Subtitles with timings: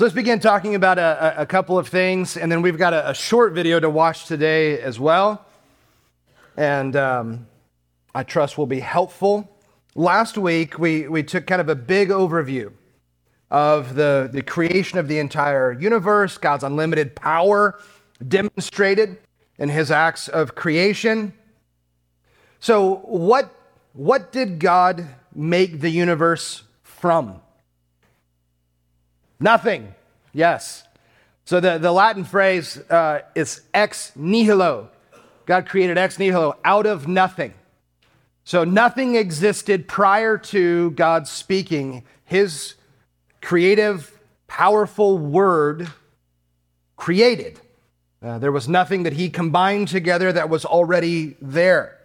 [0.00, 3.10] So let's begin talking about a, a couple of things, and then we've got a,
[3.10, 5.44] a, short video to watch today as well.
[6.56, 7.46] And um,
[8.14, 9.54] I trust will be helpful.
[9.94, 12.72] Last week, we, we took kind of a big overview
[13.50, 17.78] of the, the creation of the entire universe, God's unlimited power
[18.26, 19.18] demonstrated
[19.58, 21.34] in his acts of creation.
[22.58, 23.54] So, what,
[23.92, 27.42] what did God make the universe from?
[29.40, 29.94] Nothing.
[30.32, 30.84] Yes.
[31.44, 34.90] So the, the Latin phrase uh, is ex nihilo.
[35.46, 37.54] God created ex nihilo, out of nothing.
[38.44, 42.74] So nothing existed prior to God speaking his
[43.40, 45.88] creative, powerful word
[46.96, 47.58] created.
[48.22, 51.98] Uh, there was nothing that he combined together that was already there.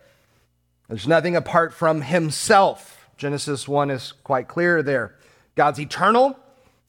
[0.88, 3.08] There's nothing apart from himself.
[3.18, 5.16] Genesis 1 is quite clear there.
[5.56, 6.40] God's eternal,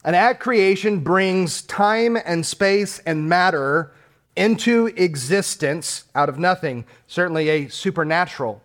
[0.07, 3.91] and at creation brings time and space and matter
[4.37, 8.63] into existence out of nothing, certainly a supernatural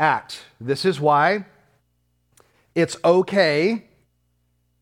[0.00, 0.42] act.
[0.60, 1.44] This is why
[2.74, 3.84] it's okay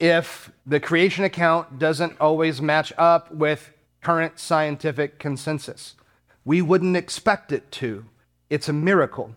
[0.00, 3.70] if the creation account doesn't always match up with
[4.00, 5.94] current scientific consensus.
[6.42, 8.06] We wouldn't expect it to.
[8.48, 9.36] It's a miracle.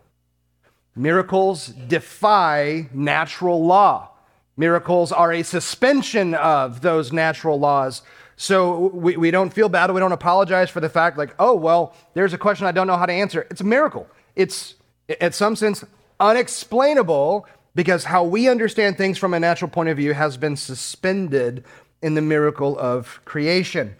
[0.94, 4.15] Miracles defy natural law.
[4.56, 8.02] Miracles are a suspension of those natural laws.
[8.36, 9.90] So we, we don't feel bad.
[9.90, 12.96] We don't apologize for the fact, like, oh, well, there's a question I don't know
[12.96, 13.46] how to answer.
[13.50, 14.06] It's a miracle.
[14.34, 14.74] It's,
[15.20, 15.84] in some sense,
[16.20, 21.64] unexplainable because how we understand things from a natural point of view has been suspended
[22.02, 23.96] in the miracle of creation.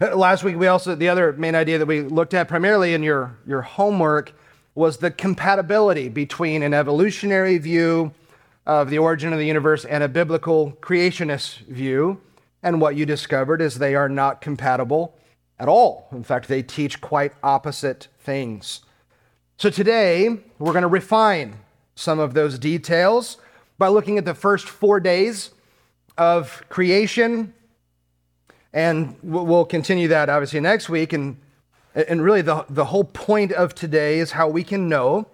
[0.00, 3.02] Uh, last week, we also, the other main idea that we looked at primarily in
[3.02, 4.32] your, your homework
[4.74, 8.12] was the compatibility between an evolutionary view
[8.68, 12.20] of the origin of the universe and a biblical creationist view.
[12.62, 15.16] And what you discovered is they are not compatible
[15.58, 16.06] at all.
[16.12, 18.82] In fact, they teach quite opposite things.
[19.56, 21.56] So today, we're going to refine
[21.94, 23.38] some of those details
[23.78, 25.50] by looking at the first four days
[26.18, 27.54] of creation.
[28.74, 31.14] And we'll continue that obviously next week.
[31.14, 31.38] And,
[31.94, 35.26] and really, the, the whole point of today is how we can know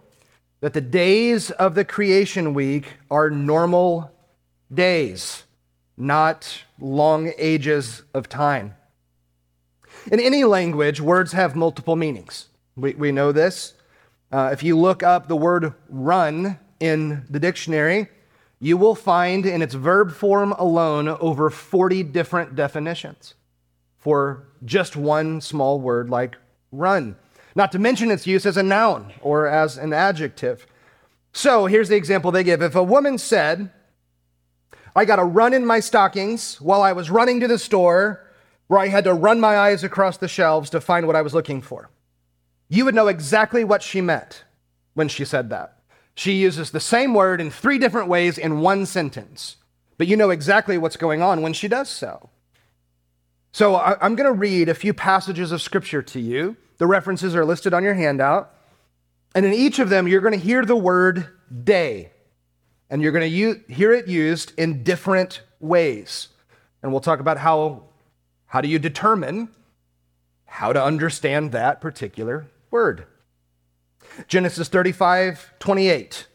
[0.65, 4.11] that the days of the creation week are normal
[4.73, 5.45] days,
[5.95, 8.75] not long ages of time.
[10.11, 12.49] In any language, words have multiple meanings.
[12.77, 13.75] We, we know this.
[14.33, 18.09] Uh, if you look up the word run in the dictionary,
[18.59, 23.35] you will find in its verb form alone over 40 different definitions
[23.99, 26.37] for just one small word like
[26.73, 27.17] run
[27.55, 30.67] not to mention its use as a noun or as an adjective.
[31.33, 32.63] So here's the example they give.
[32.63, 33.71] If a woman said,
[34.97, 38.21] I got a run in my stockings while I was running to the store
[38.69, 41.35] where I had to run my eyes across the shelves to find what I was
[41.35, 41.91] looking for,
[42.69, 44.45] you would know exactly what she meant
[44.95, 45.79] when she said that.
[46.15, 49.57] She uses the same word in three different ways in one sentence,
[49.99, 52.31] but you know exactly what's going on when she does so.
[53.53, 57.45] So I'm going to read a few passages of scripture to you the references are
[57.45, 58.53] listed on your handout.
[59.35, 61.29] And in each of them, you're going to hear the word
[61.65, 62.11] day.
[62.91, 66.29] And you're going to u- hear it used in different ways.
[66.83, 67.85] And we'll talk about how,
[68.47, 69.49] how do you determine
[70.55, 73.07] how to understand that particular word.
[74.29, 76.29] Genesis 35, 28.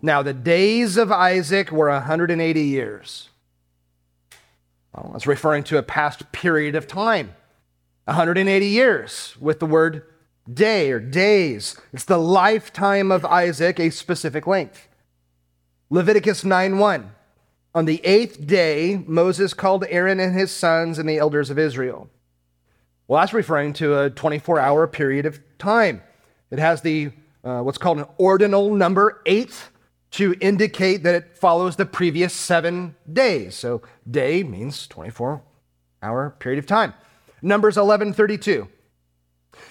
[0.00, 3.28] Now, the days of Isaac were 180 years.
[4.92, 7.34] Well, that's referring to a past period of time.
[8.04, 10.04] 180 years with the word
[10.52, 11.80] day or days.
[11.92, 14.88] It's the lifetime of Isaac, a specific length.
[15.90, 17.10] Leviticus 9 1.
[17.74, 22.10] On the eighth day, Moses called Aaron and his sons and the elders of Israel.
[23.08, 26.02] Well, that's referring to a 24 hour period of time.
[26.50, 27.12] It has the
[27.44, 29.54] uh, what's called an ordinal number eight
[30.12, 33.54] to indicate that it follows the previous seven days.
[33.54, 35.42] So day means 24
[36.02, 36.94] hour period of time.
[37.42, 38.68] Numbers 11:32.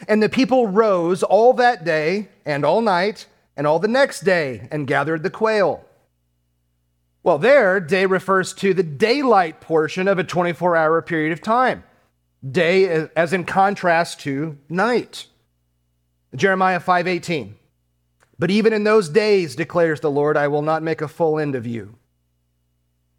[0.07, 3.25] And the people rose all that day and all night
[3.56, 5.83] and all the next day and gathered the quail.
[7.23, 11.83] Well, there, day refers to the daylight portion of a 24 hour period of time.
[12.50, 15.27] Day as in contrast to night.
[16.35, 17.56] Jeremiah 5:18.
[18.39, 21.53] But even in those days, declares the Lord, I will not make a full end
[21.53, 21.95] of you.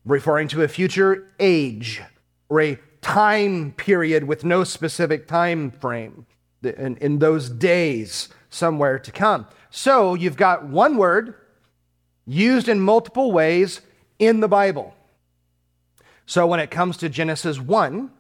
[0.05, 2.03] Referring to a future age
[2.49, 6.25] or a time period with no specific time frame
[6.63, 9.47] in, in those days somewhere to come.
[9.71, 11.35] So you've got one word
[12.27, 13.81] used in multiple ways
[14.19, 14.95] in the Bible.
[16.27, 18.11] So when it comes to Genesis 1,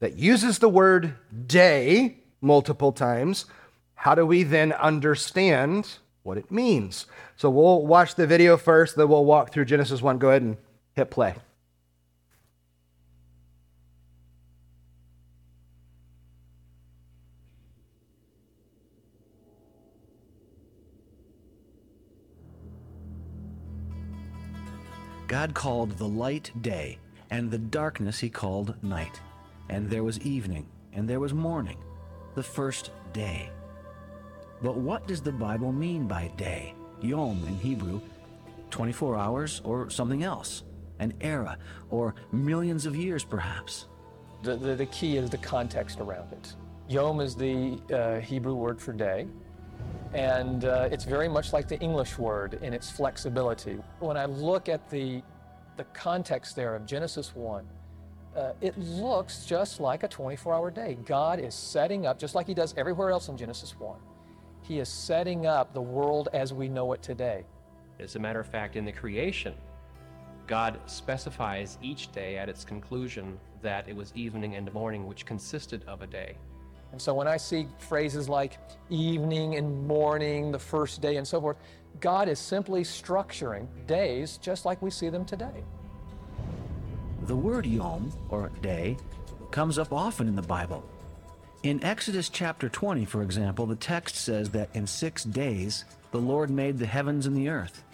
[0.00, 1.14] that uses the word
[1.46, 3.46] day multiple times,
[3.94, 7.06] how do we then understand what it means?
[7.36, 10.18] So we'll watch the video first, then we'll walk through Genesis 1.
[10.18, 10.56] Go ahead and
[10.94, 11.34] hit play.
[25.32, 26.98] God called the light day,
[27.30, 29.18] and the darkness he called night.
[29.70, 31.78] And there was evening, and there was morning,
[32.34, 33.48] the first day.
[34.60, 36.74] But what does the Bible mean by day?
[37.00, 38.02] Yom in Hebrew,
[38.68, 40.64] 24 hours or something else,
[40.98, 41.56] an era
[41.88, 43.86] or millions of years perhaps.
[44.42, 46.54] The, the, the key is the context around it.
[46.90, 49.26] Yom is the uh, Hebrew word for day,
[50.14, 53.78] and uh, it's very much like the English word in its flexibility.
[54.00, 55.22] When I look at the,
[55.76, 57.66] the context there of Genesis 1,
[58.36, 60.98] uh, it looks just like a 24 hour day.
[61.04, 63.98] God is setting up, just like He does everywhere else in Genesis 1,
[64.62, 67.44] He is setting up the world as we know it today.
[67.98, 69.54] As a matter of fact, in the creation,
[70.46, 75.84] God specifies each day at its conclusion that it was evening and morning, which consisted
[75.86, 76.36] of a day.
[76.92, 78.58] And so when I see phrases like
[78.90, 81.56] evening and morning, the first day, and so forth,
[82.00, 85.64] God is simply structuring days just like we see them today.
[87.26, 88.96] The word yom, or day,
[89.50, 90.84] comes up often in the Bible.
[91.62, 96.50] In Exodus chapter 20, for example, the text says that in six days the Lord
[96.50, 97.84] made the heavens and the earth.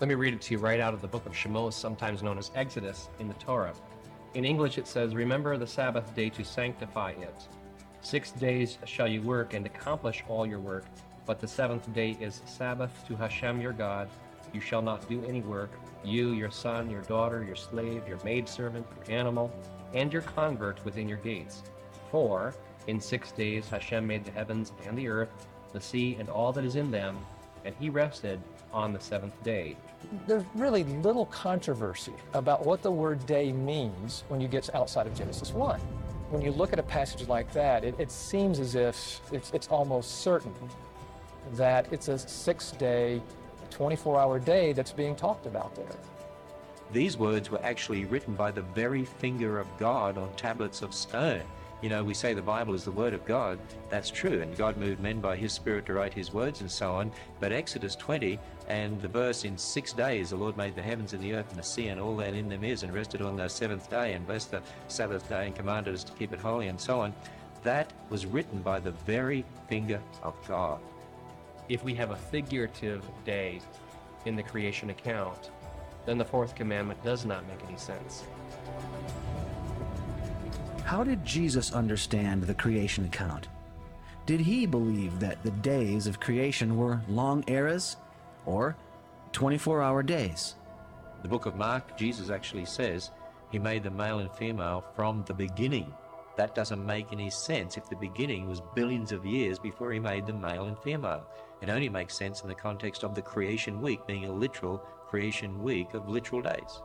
[0.00, 2.38] Let me read it to you right out of the book of Shemos, sometimes known
[2.38, 3.74] as Exodus in the Torah.
[4.34, 7.46] In English, it says, Remember the Sabbath day to sanctify it.
[8.02, 10.84] Six days shall you work and accomplish all your work,
[11.24, 14.08] but the seventh day is Sabbath to Hashem your God.
[14.52, 15.70] You shall not do any work,
[16.04, 19.52] you, your son, your daughter, your slave, your maidservant, your animal,
[19.94, 21.62] and your convert within your gates.
[22.10, 22.52] For
[22.88, 25.30] in six days Hashem made the heavens and the earth,
[25.72, 27.16] the sea, and all that is in them,
[27.64, 28.40] and he rested
[28.72, 29.76] on the seventh day.
[30.26, 35.14] There's really little controversy about what the word day means when you get outside of
[35.14, 35.80] Genesis 1
[36.32, 39.68] when you look at a passage like that, it, it seems as if it's, it's
[39.68, 40.54] almost certain
[41.52, 43.20] that it's a six day,
[43.70, 45.94] 24 hour day that's being talked about there.
[46.90, 51.42] These words were actually written by the very finger of God on tablets of stone.
[51.82, 53.58] You know, we say the Bible is the Word of God.
[53.90, 54.40] That's true.
[54.40, 57.10] And God moved men by His Spirit to write His words and so on.
[57.40, 58.38] But Exodus 20
[58.68, 61.58] and the verse in six days the Lord made the heavens and the earth and
[61.58, 64.24] the sea and all that in them is and rested on the seventh day and
[64.24, 67.12] blessed the Sabbath day and commanded us to keep it holy and so on.
[67.64, 70.78] That was written by the very finger of God.
[71.68, 73.60] If we have a figurative day
[74.24, 75.50] in the creation account,
[76.06, 78.22] then the fourth commandment does not make any sense.
[80.92, 83.48] How did Jesus understand the creation account?
[84.26, 87.96] Did he believe that the days of creation were long eras
[88.44, 88.76] or
[89.32, 90.56] 24 hour days?
[91.22, 93.10] The book of Mark, Jesus actually says
[93.50, 95.94] he made the male and female from the beginning.
[96.36, 100.26] That doesn't make any sense if the beginning was billions of years before he made
[100.26, 101.24] them male and female.
[101.62, 104.76] It only makes sense in the context of the creation week being a literal
[105.08, 106.82] creation week of literal days.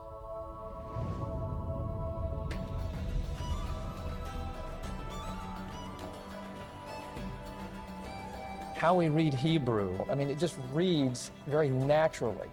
[8.78, 12.46] How we read Hebrew, I mean, it just reads very naturally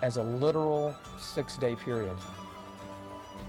[0.00, 2.16] as a literal six day period.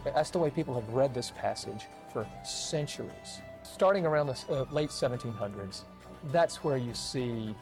[0.04, 3.40] That's the way people have read this passage for centuries.
[3.64, 5.84] Starting around the uh, late 1700s,
[6.26, 7.56] that's where you see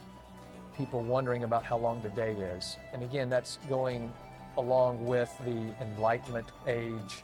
[0.75, 2.77] people wondering about how long the day is.
[2.93, 4.11] And again, that's going
[4.57, 7.23] along with the Enlightenment age,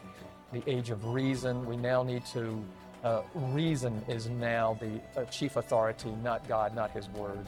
[0.52, 1.66] the age of reason.
[1.66, 2.64] We now need to
[3.04, 7.46] uh, reason is now the uh, chief authority, not God, not His Word.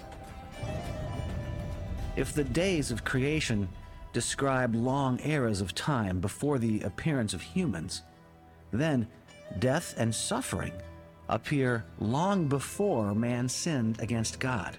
[2.16, 3.68] If the days of creation
[4.14, 8.04] describe long eras of time before the appearance of humans,
[8.72, 9.08] then
[9.60, 10.72] death and suffering
[11.28, 14.78] appear long before man sinned against God.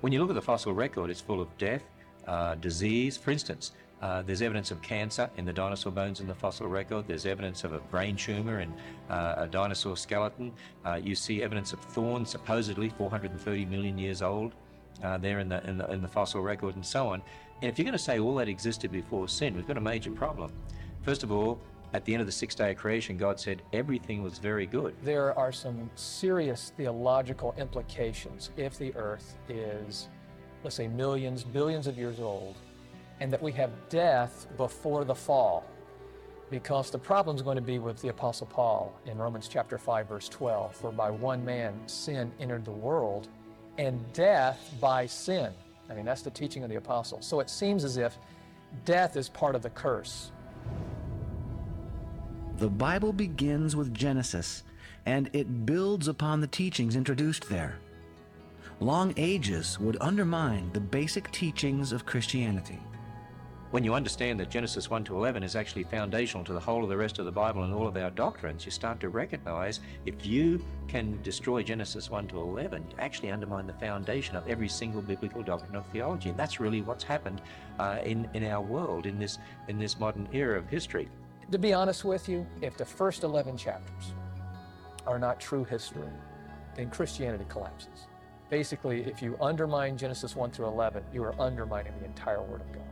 [0.00, 1.84] When you look at the fossil record, it's full of death,
[2.26, 3.16] uh, disease.
[3.16, 3.72] For instance,
[4.02, 7.06] uh, there's evidence of cancer in the dinosaur bones in the fossil record.
[7.06, 8.74] There's evidence of a brain tumor in
[9.08, 10.52] uh, a dinosaur skeleton.
[10.84, 14.54] Uh, you see evidence of thorns, supposedly 430 million years old,
[15.04, 17.22] uh, there in the, in the, in the fossil record, and so on.
[17.62, 20.10] And if you're going to say all that existed before sin, we've got a major
[20.10, 20.52] problem.
[21.02, 21.60] First of all,
[21.94, 24.96] at the end of the sixth day of creation, God said everything was very good.
[25.04, 30.08] There are some serious theological implications if the earth is,
[30.64, 32.56] let's say, millions, billions of years old
[33.22, 35.64] and that we have death before the fall.
[36.50, 40.06] because the problem is going to be with the Apostle Paul in Romans chapter 5,
[40.06, 40.74] verse 12.
[40.76, 43.28] For by one man sin entered the world,
[43.78, 45.50] and death by sin.
[45.88, 47.22] I mean, that's the teaching of the apostle.
[47.22, 48.18] So it seems as if
[48.84, 50.30] death is part of the curse.
[52.58, 54.62] The Bible begins with Genesis,
[55.06, 57.78] and it builds upon the teachings introduced there.
[58.78, 62.80] Long ages would undermine the basic teachings of Christianity.
[63.72, 66.90] When you understand that Genesis 1 to 11 is actually foundational to the whole of
[66.90, 70.26] the rest of the Bible and all of our doctrines, you start to recognize if
[70.26, 75.00] you can destroy Genesis 1 to 11, you actually undermine the foundation of every single
[75.00, 76.28] biblical doctrine of theology.
[76.28, 77.40] And that's really what's happened
[77.78, 79.38] uh, in, in our world in this,
[79.68, 81.08] in this modern era of history.
[81.50, 84.12] To be honest with you, if the first 11 chapters
[85.06, 86.10] are not true history,
[86.76, 88.06] then Christianity collapses.
[88.50, 92.70] Basically, if you undermine Genesis 1 through 11, you are undermining the entire Word of
[92.70, 92.91] God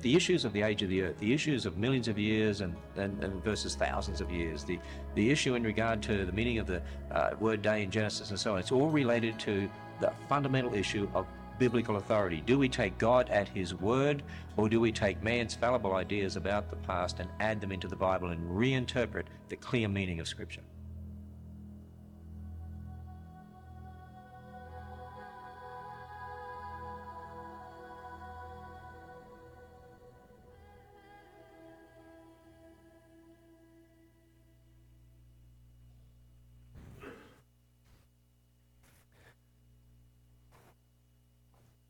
[0.00, 2.74] the issues of the age of the earth, the issues of millions of years and,
[2.96, 4.78] and, and versus thousands of years, the,
[5.14, 8.38] the issue in regard to the meaning of the uh, word day in Genesis and
[8.38, 9.68] so on, it's all related to
[10.00, 11.26] the fundamental issue of
[11.58, 12.42] biblical authority.
[12.44, 14.22] Do we take God at His word,
[14.56, 17.96] or do we take man's fallible ideas about the past and add them into the
[17.96, 20.62] Bible and reinterpret the clear meaning of Scripture?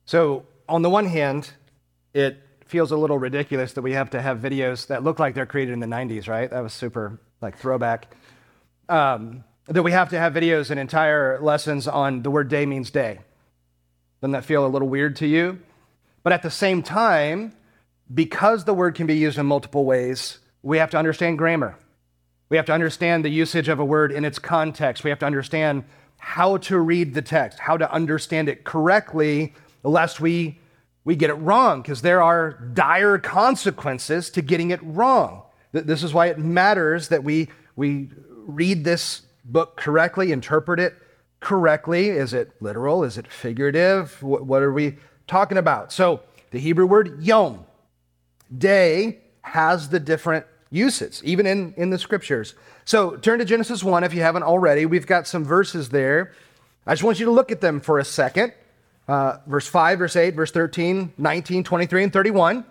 [0.07, 1.51] So, on the one hand,
[2.13, 5.47] it feels a little ridiculous that we have to have videos that look like they're
[5.47, 6.51] created in the 90s, right?
[6.51, 8.15] That was super like throwback.
[8.89, 12.91] Um, that we have to have videos and entire lessons on the word day means
[12.91, 13.21] day.
[14.21, 15.59] Doesn't that feel a little weird to you?
[16.23, 17.55] But at the same time,
[18.13, 21.77] because the word can be used in multiple ways, we have to understand grammar.
[22.49, 25.05] We have to understand the usage of a word in its context.
[25.05, 25.85] We have to understand
[26.19, 29.55] how to read the text, how to understand it correctly
[29.85, 30.59] lest we,
[31.05, 35.43] we get it wrong, because there are dire consequences to getting it wrong.
[35.73, 38.09] This is why it matters that we, we
[38.47, 40.95] read this book correctly, interpret it
[41.41, 42.09] correctly.
[42.09, 43.05] Is it literal?
[43.05, 44.23] Is it figurative?
[44.23, 45.93] What, what are we talking about?
[45.93, 47.67] So, the Hebrew word yom,
[48.57, 52.55] day, has the different uses, even in, in the scriptures.
[52.85, 54.87] So, turn to Genesis 1 if you haven't already.
[54.87, 56.33] We've got some verses there.
[56.87, 58.53] I just want you to look at them for a second
[59.07, 62.65] uh, verse 5, verse 8, verse 13, 19, 23, and 31.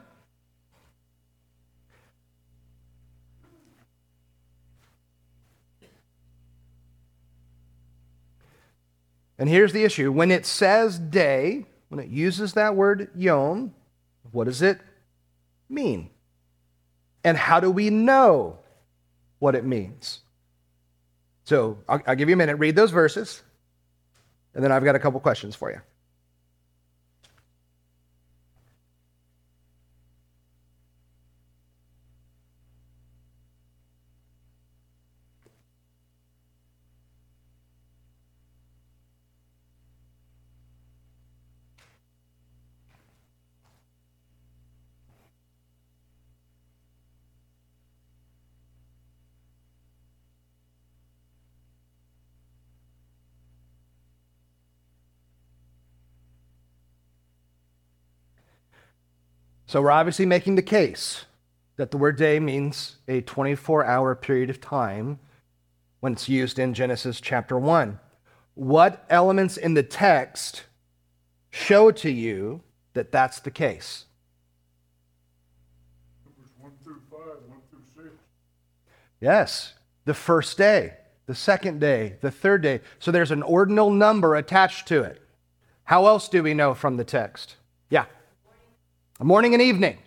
[9.38, 13.74] And here's the issue when it says day, when it uses that word yom,
[14.32, 14.80] what does it
[15.70, 16.10] mean?
[17.24, 18.60] And how do we know
[19.40, 20.22] what it means?
[21.46, 23.44] So I'll, I'll give you a minute, read those verses,
[24.56, 25.82] and then I've got a couple questions for you.
[59.74, 61.26] So we're obviously making the case
[61.78, 65.18] that the word day means a 24 hour period of time
[66.00, 68.00] when it's used in Genesis chapter 1.
[68.54, 70.66] What elements in the text
[71.50, 72.62] show to you
[72.94, 74.06] that that's the case?
[79.20, 79.74] Yes,
[80.06, 82.82] the first day, the second day, the third day.
[83.00, 85.20] So there's an ordinal number attached to it.
[85.86, 87.56] How else do we know from the text?
[89.24, 90.00] Yeah morning and evening.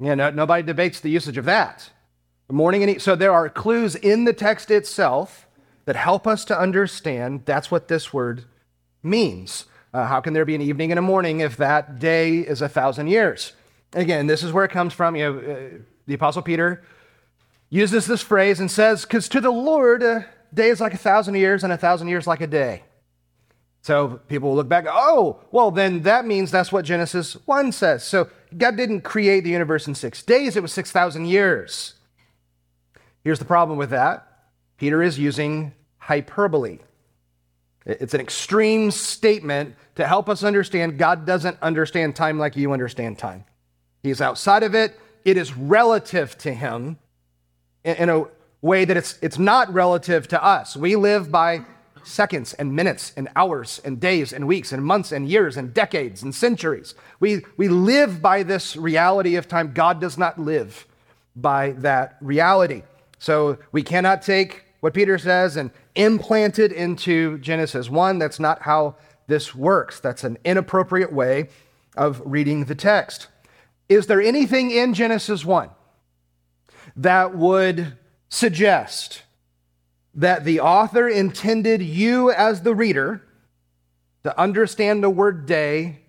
[0.00, 1.90] You know, nobody debates the usage of that.
[2.50, 5.46] Morning and e- so there are clues in the text itself
[5.84, 8.44] that help us to understand that's what this word
[9.04, 9.66] means.
[9.94, 12.68] Uh, how can there be an evening and a morning if that day is a
[12.68, 13.52] thousand years?
[13.92, 15.14] Again, this is where it comes from.
[15.14, 15.78] You know, uh,
[16.08, 16.82] the Apostle Peter
[17.70, 21.36] uses this phrase and says, "Because to the Lord, a day is like a thousand
[21.36, 22.82] years, and a thousand years like a day."
[23.82, 28.04] So people will look back, oh, well, then that means that's what Genesis 1 says.
[28.04, 31.94] So God didn't create the universe in six days, it was 6,000 years.
[33.24, 34.26] Here's the problem with that
[34.78, 36.78] Peter is using hyperbole.
[37.84, 43.18] It's an extreme statement to help us understand God doesn't understand time like you understand
[43.18, 43.44] time.
[44.02, 44.98] He's outside of it.
[45.24, 46.98] it is relative to him
[47.84, 48.24] in, a
[48.60, 50.76] way that it's, it's not relative to us.
[50.76, 51.64] We live by
[52.04, 56.22] seconds and minutes and hours and days and weeks and months and years and decades
[56.22, 56.94] and centuries.
[57.20, 59.72] We, we live by this reality of time.
[59.72, 60.86] God does not live
[61.36, 62.82] by that reality.
[63.18, 68.18] So we cannot take what Peter says and implant it into Genesis 1.
[68.18, 68.96] That's not how
[69.28, 70.00] this works.
[70.00, 71.48] That's an inappropriate way
[71.96, 73.28] of reading the text.
[73.88, 75.70] Is there anything in Genesis 1
[76.96, 77.96] that would
[78.28, 79.22] suggest
[80.14, 83.22] that the author intended you as the reader
[84.24, 86.00] to understand the word day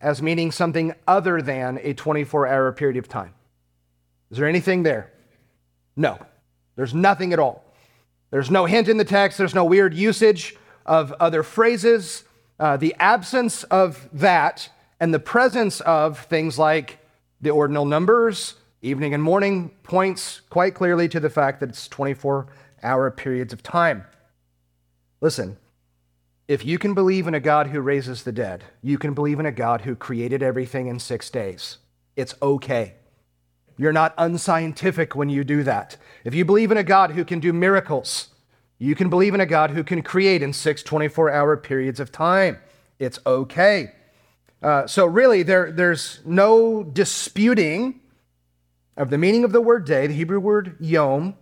[0.00, 3.34] as meaning something other than a 24 hour period of time?
[4.30, 5.12] Is there anything there?
[5.96, 6.18] No,
[6.76, 7.64] there's nothing at all.
[8.30, 12.24] There's no hint in the text, there's no weird usage of other phrases.
[12.60, 14.68] Uh, the absence of that
[15.00, 16.98] and the presence of things like
[17.40, 22.48] the ordinal numbers, evening and morning, points quite clearly to the fact that it's 24
[22.82, 24.04] hour periods of time.
[25.20, 25.56] Listen,
[26.46, 29.46] if you can believe in a God who raises the dead, you can believe in
[29.46, 31.78] a God who created everything in six days.
[32.16, 32.94] It's okay.
[33.76, 35.96] You're not unscientific when you do that.
[36.24, 38.28] If you believe in a God who can do miracles,
[38.78, 42.10] you can believe in a God who can create in six 24 hour periods of
[42.10, 42.58] time.
[42.98, 43.92] It's okay.
[44.62, 48.00] Uh, so, really, there, there's no disputing
[48.96, 51.36] of the meaning of the word day, the Hebrew word yom,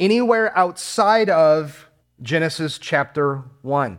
[0.00, 1.88] anywhere outside of
[2.22, 3.98] Genesis chapter 1.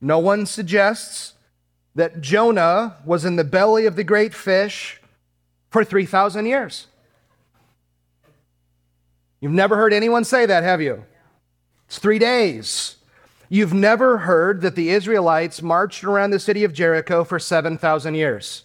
[0.00, 1.34] No one suggests
[1.94, 5.00] that Jonah was in the belly of the great fish
[5.70, 6.86] for 3,000 years.
[9.40, 11.04] You've never heard anyone say that, have you?
[11.86, 12.96] It's three days.
[13.48, 18.64] You've never heard that the Israelites marched around the city of Jericho for 7,000 years.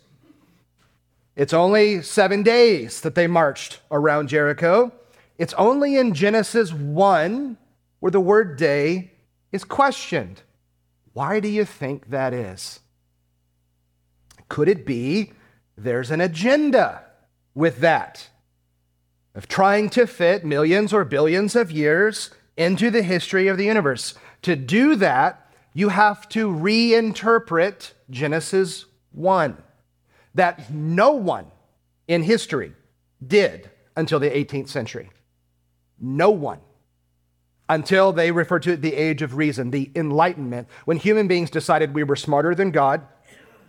[1.35, 4.91] It's only seven days that they marched around Jericho.
[5.37, 7.57] It's only in Genesis 1
[7.99, 9.11] where the word day
[9.51, 10.41] is questioned.
[11.13, 12.79] Why do you think that is?
[14.49, 15.33] Could it be
[15.77, 17.03] there's an agenda
[17.53, 18.29] with that
[19.35, 24.15] of trying to fit millions or billions of years into the history of the universe?
[24.43, 29.61] To do that, you have to reinterpret Genesis 1
[30.33, 31.47] that no one
[32.07, 32.73] in history
[33.25, 35.09] did until the 18th century.
[35.99, 36.59] No one.
[37.69, 42.03] Until they refer to the age of reason, the Enlightenment, when human beings decided we
[42.03, 43.01] were smarter than God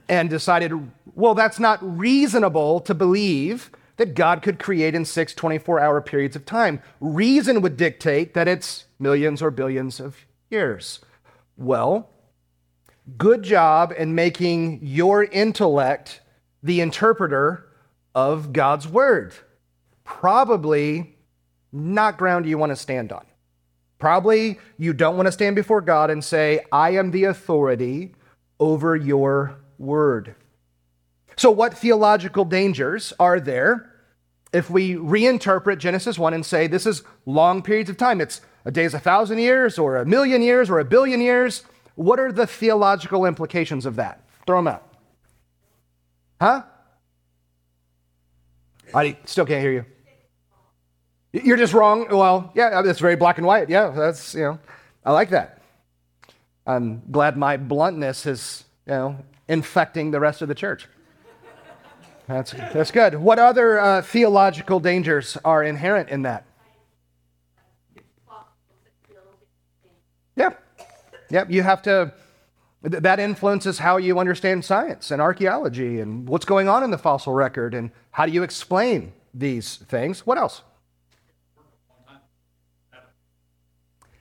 [0.08, 0.72] and decided,
[1.14, 6.36] well, that's not reasonable to believe that God could create in six 24 hour periods
[6.36, 6.80] of time.
[7.00, 11.00] Reason would dictate that it's millions or billions of years.
[11.56, 12.08] Well,
[13.16, 16.20] good job in making your intellect
[16.62, 17.68] the interpreter
[18.14, 19.34] of God's word.
[20.04, 21.17] Probably
[21.72, 23.24] not ground you want to stand on.
[23.98, 28.14] Probably you don't want to stand before God and say, I am the authority
[28.60, 30.34] over your word.
[31.36, 33.92] So, what theological dangers are there
[34.52, 38.20] if we reinterpret Genesis 1 and say this is long periods of time?
[38.20, 41.64] It's a day is a thousand years, or a million years, or a billion years.
[41.94, 44.22] What are the theological implications of that?
[44.46, 44.94] Throw them out.
[46.40, 46.62] Huh?
[48.94, 49.84] I still can't hear you.
[51.32, 52.06] You're just wrong.
[52.10, 53.68] Well, yeah, that's very black and white.
[53.68, 54.58] Yeah, that's, you know,
[55.04, 55.60] I like that.
[56.66, 60.86] I'm glad my bluntness is, you know, infecting the rest of the church.
[62.26, 63.14] That's, that's good.
[63.14, 66.44] What other uh, theological dangers are inherent in that?
[70.36, 70.50] Yeah.
[71.30, 72.12] Yep, you have to,
[72.82, 77.32] that influences how you understand science and archaeology and what's going on in the fossil
[77.32, 80.26] record and how do you explain these things.
[80.26, 80.62] What else?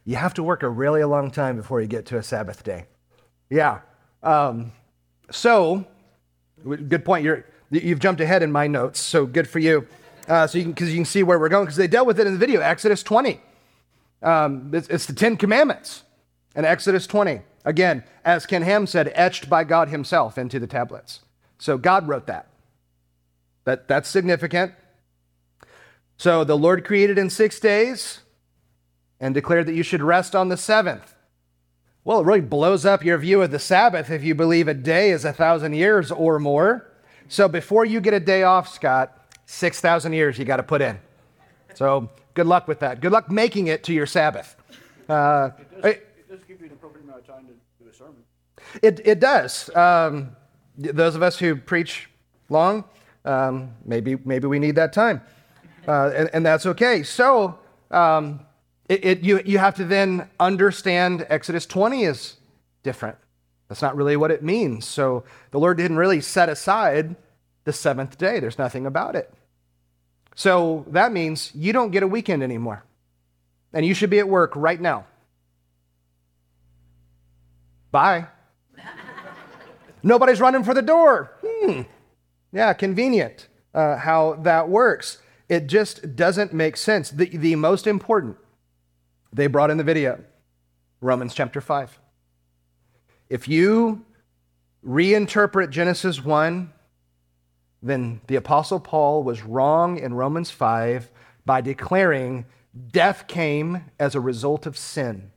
[0.08, 2.86] You have to work a really long time before you get to a Sabbath day.
[3.50, 3.82] Yeah.
[4.24, 4.72] Um,
[5.30, 5.86] so,
[6.66, 7.26] good point.
[7.26, 9.86] You're, you've jumped ahead in my notes, so good for you.
[10.26, 12.26] Uh, so you because you can see where we're going because they dealt with it
[12.26, 13.42] in the video, Exodus 20.
[14.24, 16.04] Um, it's, it's the Ten Commandments
[16.56, 17.42] in Exodus 20.
[17.66, 21.20] Again, as Ken Ham said, etched by God Himself into the tablets.
[21.58, 22.48] So God wrote that.
[23.66, 24.72] That that's significant.
[26.16, 28.22] So the Lord created in six days
[29.20, 31.16] and declared that you should rest on the seventh.
[32.04, 35.12] Well, it really blows up your view of the Sabbath if you believe a day
[35.12, 36.90] is a thousand years or more.
[37.28, 40.98] So before you get a day off, Scott, 6,000 years you got to put in.
[41.74, 43.02] So good luck with that.
[43.02, 44.56] Good luck making it to your Sabbath.
[45.10, 47.94] Uh, it, does, it, does, give you an appropriate amount of time to do a
[47.94, 48.24] sermon.
[48.82, 49.70] It, it does.
[49.76, 50.36] Um,
[50.78, 52.10] those of us who preach
[52.50, 52.86] long,
[53.26, 55.22] Um, maybe, maybe we need that time.
[55.86, 57.04] Uh, and, and, that's okay.
[57.04, 57.60] So
[57.92, 58.40] um,
[58.90, 62.38] it, it, you, you have to then understand Exodus 20 is
[62.84, 63.18] different.
[63.68, 64.86] That's not really what it means.
[64.86, 67.16] So the Lord didn't really set aside
[67.66, 69.34] the seventh day, there's nothing about it.
[70.36, 72.86] So that means you don't get a weekend anymore.
[73.74, 75.06] And you should be at work right now.
[77.92, 78.28] Bye.
[80.04, 81.38] Nobody's running for the door.
[81.46, 81.82] Hmm.
[82.54, 85.18] Yeah, convenient uh, how that works.
[85.50, 87.10] It just doesn't make sense.
[87.10, 88.38] The, the most important,
[89.38, 90.20] they brought in the video
[91.00, 92.00] Romans chapter 5.
[93.30, 94.04] If you
[94.86, 96.74] reinterpret Genesis 1,
[97.84, 101.12] then the Apostle Paul was wrong in Romans 5
[101.46, 102.46] by declaring
[102.92, 105.32] death came as a result of sin.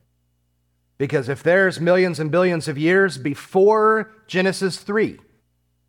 [0.97, 5.19] Because if there's millions and billions of years before Genesis 3,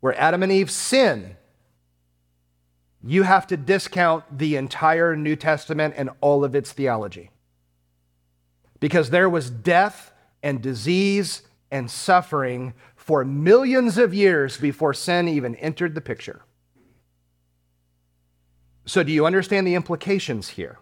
[0.00, 1.36] where Adam and Eve sin,
[3.02, 7.30] you have to discount the entire New Testament and all of its theology.
[8.82, 15.54] Because there was death and disease and suffering for millions of years before sin even
[15.54, 16.42] entered the picture.
[18.84, 20.80] So, do you understand the implications here?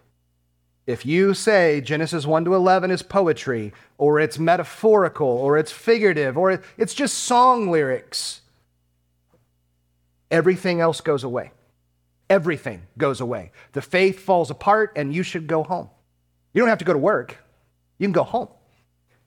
[0.87, 6.39] If you say Genesis 1 to 11 is poetry, or it's metaphorical, or it's figurative,
[6.39, 8.41] or it's just song lyrics,
[10.31, 11.51] everything else goes away.
[12.31, 13.51] Everything goes away.
[13.73, 15.91] The faith falls apart, and you should go home.
[16.51, 17.37] You don't have to go to work,
[18.01, 18.47] you can go home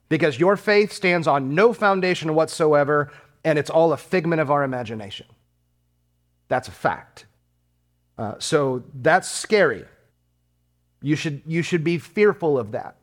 [0.09, 3.09] because your faith stands on no foundation whatsoever,
[3.45, 5.25] and it's all a figment of our imagination.
[6.49, 7.25] That's a fact.
[8.17, 9.85] Uh, so that's scary.
[11.01, 12.97] You should, you should be fearful of that.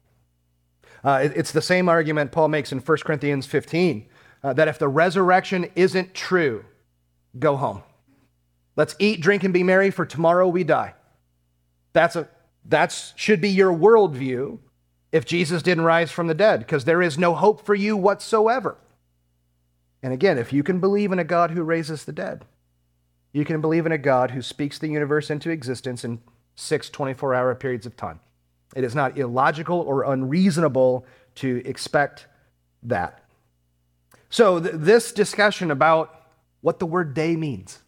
[1.02, 4.06] Uh, it, it's the same argument Paul makes in 1 Corinthians 15
[4.44, 6.66] uh, that if the resurrection isn't true,
[7.38, 7.82] go home.
[8.76, 10.92] Let's eat, drink, and be merry, for tomorrow we die.
[11.94, 12.28] That's a,
[12.66, 14.58] that should be your worldview
[15.12, 18.78] if Jesus didn't rise from the dead, because there is no hope for you whatsoever.
[20.02, 22.44] And again, if you can believe in a God who raises the dead,
[23.32, 26.20] you can believe in a God who speaks the universe into existence in
[26.56, 28.20] six 24 hour periods of time.
[28.74, 32.26] It is not illogical or unreasonable to expect
[32.82, 33.22] that.
[34.30, 36.26] So, th- this discussion about
[36.62, 37.80] what the word day means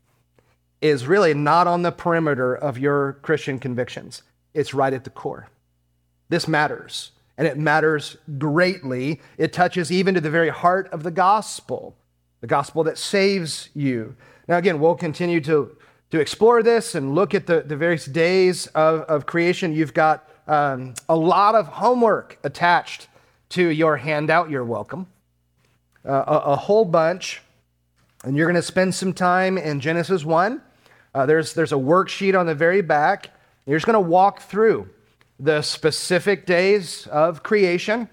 [0.81, 5.49] is really not on the perimeter of your Christian convictions, it's right at the core.
[6.29, 9.21] This matters and it matters greatly.
[9.39, 11.97] It touches even to the very heart of the gospel,
[12.41, 14.17] the gospel that saves you.
[14.47, 15.77] Now, again, we'll continue to,
[16.11, 19.73] to explore this and look at the, the various days of, of creation.
[19.73, 23.09] You've got um, a lot of homework attached
[23.51, 24.51] to your handout.
[24.51, 25.07] You're welcome.
[26.05, 27.41] Uh, a, a, whole bunch.
[28.25, 30.61] And you're going to spend some time in Genesis 1.
[31.15, 33.31] Uh, there's, there's a worksheet on the very back.
[33.67, 34.89] You're just going to walk through
[35.39, 38.09] the specific days of creation,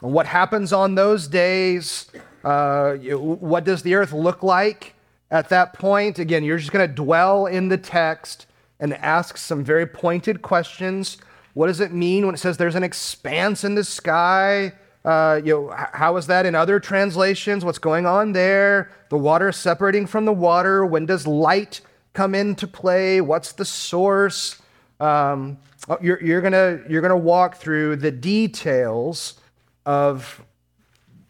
[0.00, 2.10] what happens on those days,
[2.44, 4.94] uh, what does the earth look like
[5.30, 6.18] at that point.
[6.18, 8.46] Again, you're just going to dwell in the text
[8.78, 11.18] and ask some very pointed questions.
[11.54, 14.72] What does it mean when it says there's an expanse in the sky?
[15.04, 17.64] Uh, you know, how is that in other translations?
[17.64, 18.90] What's going on there?
[19.08, 20.84] The water separating from the water.
[20.84, 21.80] When does light
[22.12, 23.20] come into play?
[23.20, 24.60] What's the source?
[24.98, 25.58] Um,
[26.00, 29.34] you're, you're going you're gonna walk through the details
[29.86, 30.42] of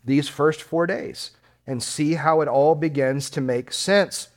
[0.05, 1.33] these first four days
[1.67, 4.29] and see how it all begins to make sense.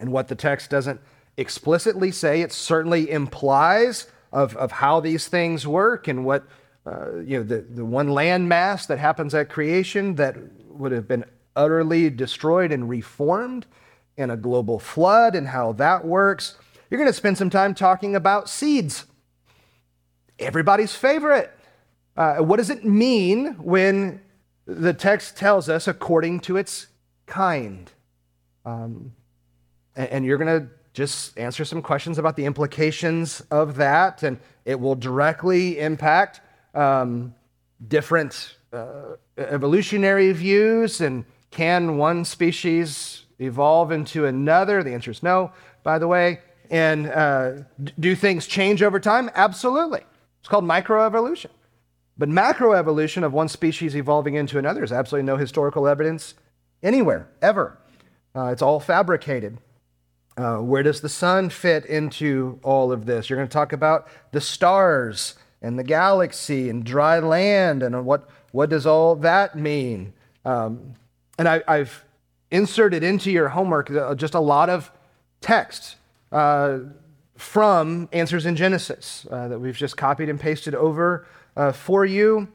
[0.00, 1.00] And what the text doesn't
[1.36, 6.44] explicitly say, it certainly implies of, of how these things work and what,
[6.84, 10.36] uh, you know, the, the one land mass that happens at creation that
[10.68, 11.24] would have been
[11.56, 13.66] utterly destroyed and reformed
[14.16, 16.56] in a global flood and how that works.
[16.90, 19.06] You're going to spend some time talking about seeds
[20.38, 21.52] everybody's favorite.
[22.16, 24.20] Uh, what does it mean when
[24.66, 26.88] the text tells us according to its
[27.26, 27.90] kind?
[28.64, 29.12] Um,
[29.94, 34.38] and, and, you're going to just answer some questions about the implications of that, and
[34.64, 36.40] it will directly impact
[36.74, 37.34] um,
[37.86, 41.00] different uh, evolutionary views.
[41.00, 44.82] And can one species evolve into another?
[44.82, 46.40] The answer is no, by the way.
[46.70, 47.52] And uh,
[47.98, 49.30] do things change over time?
[49.34, 50.02] Absolutely.
[50.48, 51.50] It's called microevolution.
[52.16, 56.32] But macroevolution of one species evolving into another is absolutely no historical evidence
[56.82, 57.76] anywhere, ever.
[58.34, 59.58] Uh, it's all fabricated.
[60.38, 63.28] Uh, where does the sun fit into all of this?
[63.28, 68.30] You're going to talk about the stars and the galaxy and dry land and what,
[68.52, 70.14] what does all that mean?
[70.46, 70.94] Um,
[71.38, 72.04] and I, have
[72.50, 74.90] inserted into your homework uh, just a lot of
[75.42, 75.96] text
[76.32, 76.78] uh,
[77.38, 81.24] from Answers in Genesis uh, that we've just copied and pasted over
[81.56, 82.48] uh, for you.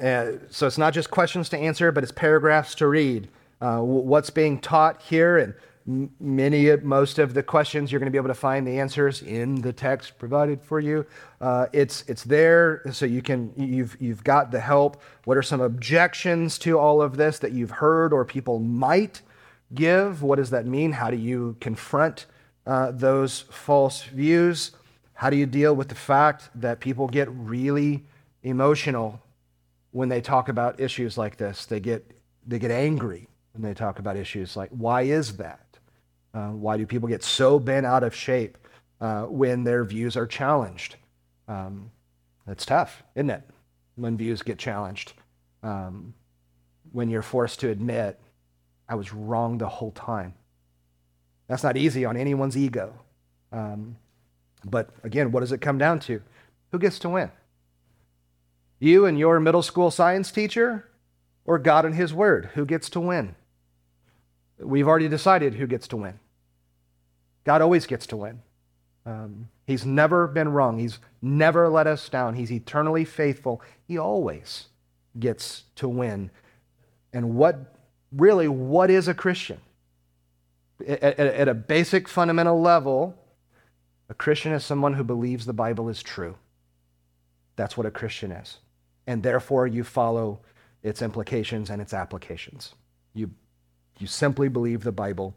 [0.00, 3.28] Uh, so it's not just questions to answer, but it's paragraphs to read.
[3.60, 8.18] Uh, what's being taught here, and many, most of the questions you're going to be
[8.18, 11.04] able to find the answers in the text provided for you.
[11.40, 15.02] Uh, it's it's there, so you can you've you've got the help.
[15.24, 19.22] What are some objections to all of this that you've heard or people might
[19.74, 20.22] give?
[20.22, 20.92] What does that mean?
[20.92, 22.26] How do you confront
[22.68, 24.72] uh, those false views?
[25.14, 28.04] How do you deal with the fact that people get really
[28.42, 29.20] emotional
[29.90, 31.64] when they talk about issues like this?
[31.64, 32.08] They get,
[32.46, 35.78] they get angry when they talk about issues like, why is that?
[36.34, 38.58] Uh, why do people get so bent out of shape
[39.00, 40.96] uh, when their views are challenged?
[41.48, 41.90] Um,
[42.46, 43.42] that's tough, isn't it?
[43.96, 45.14] When views get challenged.
[45.62, 46.12] Um,
[46.92, 48.20] when you're forced to admit
[48.88, 50.34] I was wrong the whole time.
[51.48, 52.94] That's not easy on anyone's ego.
[53.52, 53.96] Um,
[54.64, 56.22] but again, what does it come down to?
[56.72, 57.30] Who gets to win?
[58.78, 60.88] You and your middle school science teacher,
[61.44, 62.50] or God and His Word?
[62.54, 63.34] Who gets to win?
[64.58, 66.18] We've already decided who gets to win.
[67.44, 68.42] God always gets to win.
[69.06, 70.78] Um, he's never been wrong.
[70.78, 72.34] He's never let us down.
[72.34, 73.62] He's eternally faithful.
[73.86, 74.66] He always
[75.18, 76.30] gets to win.
[77.12, 77.74] And what
[78.12, 79.60] really, what is a Christian?
[80.86, 83.14] At, at, a basic fundamental level,
[84.08, 86.36] a Christian is someone who believes the Bible is true.
[87.56, 88.58] That's what a Christian is.
[89.06, 90.40] And therefore, you follow
[90.82, 92.74] its implications and its applications.
[93.14, 93.30] You,
[93.98, 95.34] you simply believe the Bible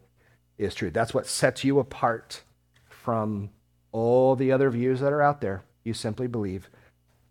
[0.58, 0.90] is true.
[0.90, 2.42] That's what sets you apart
[2.88, 3.50] from
[3.90, 5.64] all the other views that are out there.
[5.84, 6.70] You simply believe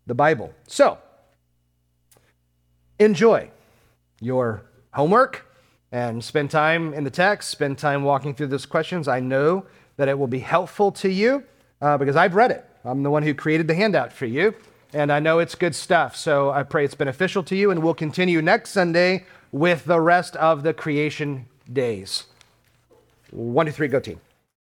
[0.06, 0.54] the Bible.
[0.68, 0.98] So,
[3.00, 3.50] enjoy
[4.20, 5.51] your homework
[5.92, 9.08] and spend time in the text, spend time walking through those questions.
[9.08, 9.66] I know
[9.98, 11.44] that it will be helpful to you
[11.82, 12.66] uh, because I've read it.
[12.84, 14.56] I'm the one who created the handout for you,
[14.94, 16.16] and I know it's good stuff.
[16.16, 20.36] So I pray it's beneficial to you, and we'll continue next Sunday with the rest
[20.38, 22.26] of the creation days.
[23.32, 24.20] One, two, three, go team.